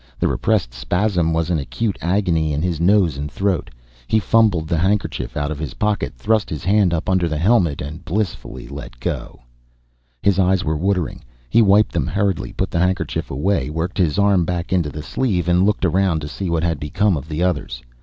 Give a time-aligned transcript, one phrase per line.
[0.17, 3.69] The repressed spasm was an acute agony in his nose and throat.
[4.07, 7.83] He fumbled the handkerchief out of his pocket, thrust his hand up under the helmet
[7.83, 9.41] and blissfully let go.
[10.23, 11.23] His eyes were watering.
[11.51, 15.47] He wiped them hurriedly, put the handkerchief away, worked his arm back into the sleeve,
[15.47, 17.83] and looked around to see what had become of the others.